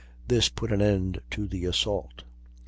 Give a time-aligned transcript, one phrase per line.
[0.27, 2.23] This put an end to the assault.